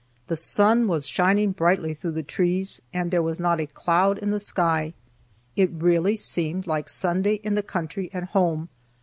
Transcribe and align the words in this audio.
The 0.25 0.35
sun 0.35 0.87
was 0.87 1.05
shining 1.07 1.51
brightly 1.51 1.93
through 1.93 2.13
the 2.13 2.23
trees, 2.23 2.81
and 2.91 3.11
there 3.11 3.21
was 3.21 3.39
not 3.39 3.61
a 3.61 3.67
cloud 3.67 4.17
in 4.17 4.31
the 4.31 4.39
sky. 4.39 4.95
It 5.55 5.69
really 5.71 6.15
seemed 6.15 6.65
like 6.65 6.89
Sunday 6.89 7.35
in 7.43 7.53
the 7.53 7.61
country 7.61 8.11
at 8.11 8.29
home. 8.29 8.69